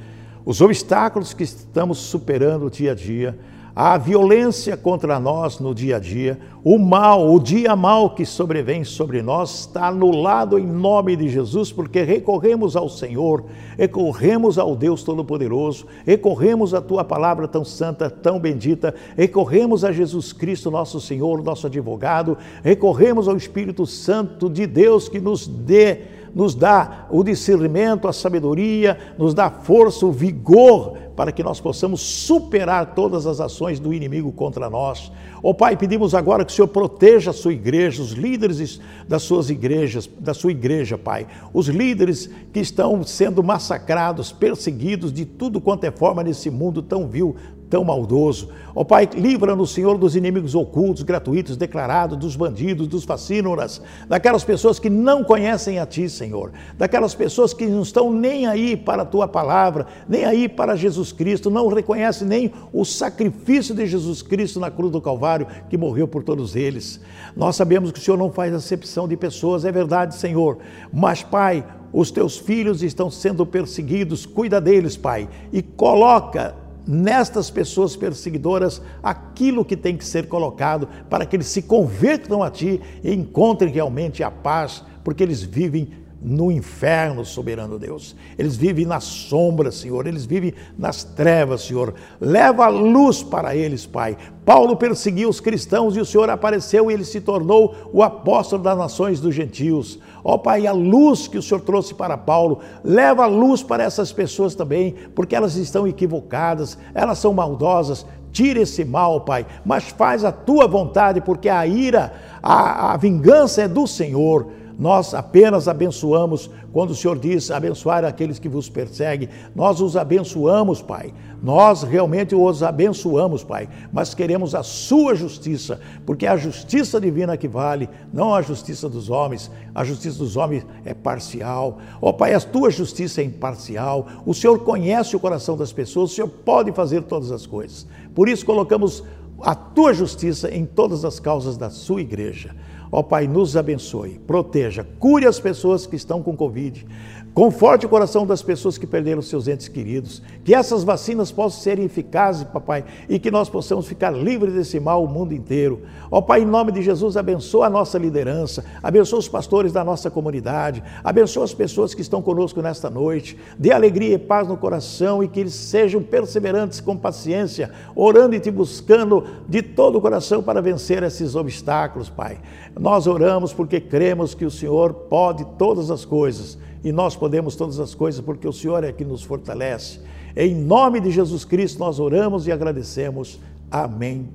[0.45, 3.39] os obstáculos que estamos superando dia a dia
[3.75, 8.85] a violência contra nós no dia a dia, o mal, o dia mal que sobrevém
[8.85, 13.45] sobre nós está anulado em nome de Jesus, porque recorremos ao Senhor,
[13.79, 20.33] recorremos ao Deus Todo-Poderoso, recorremos à tua palavra tão santa, tão bendita, recorremos a Jesus
[20.33, 26.55] Cristo, nosso Senhor, nosso advogado, recorremos ao Espírito Santo de Deus que nos dê nos
[26.55, 32.95] dá o discernimento, a sabedoria, nos dá força, o vigor para que nós possamos superar
[32.95, 35.13] todas as ações do inimigo contra nós.
[35.43, 39.23] Ó oh, Pai, pedimos agora que o Senhor proteja a sua igreja, os líderes das
[39.23, 41.27] suas igrejas, da sua igreja, Pai.
[41.53, 47.07] Os líderes que estão sendo massacrados, perseguidos de tudo quanto é forma nesse mundo tão
[47.07, 47.37] vil,
[47.71, 48.49] tão maldoso.
[48.75, 54.81] Ó Pai, livra-nos, Senhor, dos inimigos ocultos, gratuitos, declarados, dos bandidos, dos fascínoras, daquelas pessoas
[54.81, 59.07] que não conhecem a Ti, Senhor, daquelas pessoas que não estão nem aí para a
[59.07, 64.59] Tua palavra, nem aí para Jesus Cristo, não reconhecem nem o sacrifício de Jesus Cristo
[64.59, 67.01] na cruz do Calvário, que morreu por todos eles.
[67.37, 70.59] Nós sabemos que o Senhor não faz acepção de pessoas, é verdade, Senhor,
[70.93, 76.55] mas, Pai, os teus filhos estão sendo perseguidos, cuida deles, Pai, e coloca
[76.87, 82.51] nestas pessoas perseguidoras aquilo que tem que ser colocado para que eles se convertam a
[82.51, 85.91] Ti e encontrem realmente a paz, porque eles vivem
[86.23, 88.15] no inferno, soberano Deus.
[88.39, 90.07] Eles vivem nas sombras, Senhor.
[90.07, 91.95] Eles vivem nas trevas, Senhor.
[92.21, 94.17] Leva a luz para eles, Pai.
[94.45, 98.77] Paulo perseguiu os cristãos e o Senhor apareceu e ele se tornou o apóstolo das
[98.77, 99.99] nações dos gentios.
[100.23, 104.13] Ó Pai, a luz que o Senhor trouxe para Paulo, leva a luz para essas
[104.13, 108.05] pessoas também, porque elas estão equivocadas, elas são maldosas.
[108.33, 112.13] Tira esse mal, Pai, mas faz a tua vontade, porque a ira,
[112.43, 114.61] a, a vingança é do Senhor.
[114.81, 119.29] Nós apenas abençoamos quando o Senhor diz abençoar aqueles que vos perseguem.
[119.55, 121.13] Nós os abençoamos, Pai.
[121.43, 123.69] Nós realmente os abençoamos, Pai.
[123.93, 128.89] Mas queremos a Sua justiça, porque é a justiça divina que vale, não a justiça
[128.89, 129.51] dos homens.
[129.75, 131.77] A justiça dos homens é parcial.
[132.01, 134.07] Ó oh, Pai, a Tua justiça é imparcial.
[134.25, 137.87] O Senhor conhece o coração das pessoas, o Senhor pode fazer todas as coisas.
[138.15, 139.05] Por isso colocamos
[139.43, 142.57] a Tua justiça em todas as causas da Sua igreja.
[142.93, 146.85] Ó Pai, nos abençoe, proteja, cure as pessoas que estão com Covid.
[147.33, 150.21] Conforte o coração das pessoas que perderam seus entes queridos.
[150.45, 155.05] Que essas vacinas possam ser eficazes, papai, e que nós possamos ficar livres desse mal
[155.05, 155.83] o mundo inteiro.
[156.11, 160.11] Ó Pai, em nome de Jesus, abençoa a nossa liderança, abençoa os pastores da nossa
[160.11, 163.39] comunidade, abençoa as pessoas que estão conosco nesta noite.
[163.57, 168.41] Dê alegria e paz no coração e que eles sejam perseverantes com paciência, orando e
[168.41, 172.41] te buscando de todo o coração para vencer esses obstáculos, Pai.
[172.79, 177.79] Nós oramos porque cremos que o Senhor pode todas as coisas e nós podemos todas
[177.79, 180.01] as coisas porque o Senhor é que nos fortalece.
[180.37, 183.39] Em nome de Jesus Cristo nós oramos e agradecemos.
[183.71, 184.29] Amém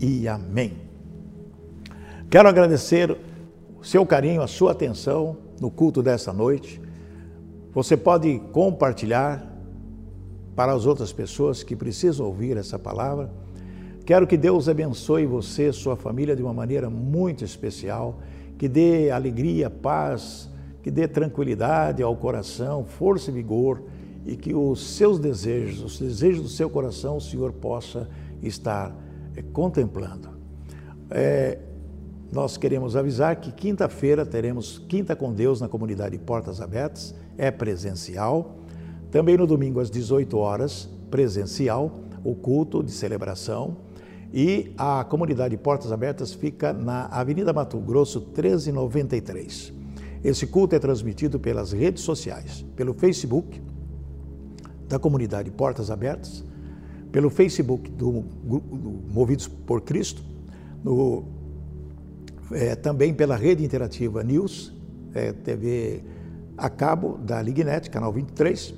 [0.00, 0.72] e amém.
[2.30, 3.16] Quero agradecer
[3.80, 6.80] o seu carinho, a sua atenção no culto dessa noite.
[7.72, 9.46] Você pode compartilhar
[10.54, 13.30] para as outras pessoas que precisam ouvir essa palavra.
[14.04, 18.18] Quero que Deus abençoe você, sua família de uma maneira muito especial,
[18.58, 20.50] que dê alegria, paz,
[20.88, 23.82] que dê tranquilidade ao coração, força e vigor
[24.24, 28.08] e que os seus desejos, os desejos do seu coração, o Senhor possa
[28.42, 28.96] estar
[29.36, 30.30] é, contemplando.
[31.10, 31.58] É,
[32.32, 38.56] nós queremos avisar que quinta-feira teremos Quinta com Deus na comunidade Portas Abertas, é presencial.
[39.10, 43.76] Também no domingo às 18 horas, presencial, o culto de celebração.
[44.32, 49.76] E a comunidade Portas Abertas fica na Avenida Mato Grosso 1393.
[50.22, 53.60] Esse culto é transmitido pelas redes sociais, pelo Facebook
[54.88, 56.44] da comunidade Portas Abertas,
[57.12, 58.62] pelo Facebook do, do
[59.12, 60.22] Movidos por Cristo,
[60.82, 61.24] no,
[62.52, 64.72] é, também pela rede interativa News,
[65.14, 66.02] é, TV
[66.56, 68.74] a cabo da Lignet, canal 23,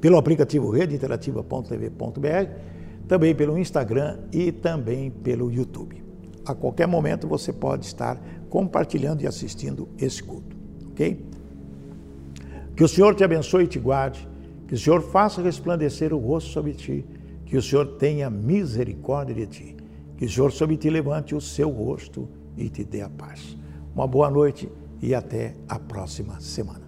[0.00, 2.50] pelo aplicativo redeinterativa.tv.br,
[3.08, 6.04] também pelo Instagram e também pelo YouTube.
[6.46, 8.20] A qualquer momento você pode estar
[8.54, 11.26] compartilhando e assistindo esse culto, ok?
[12.76, 14.28] Que o Senhor te abençoe e te guarde,
[14.68, 17.04] que o Senhor faça resplandecer o rosto sobre ti,
[17.44, 19.76] que o Senhor tenha misericórdia de ti,
[20.16, 23.56] que o Senhor sobre ti levante o seu rosto e te dê a paz.
[23.92, 24.70] Uma boa noite
[25.02, 26.83] e até a próxima semana.